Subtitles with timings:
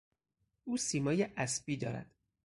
[0.63, 2.11] او سیمای اسبی دارد.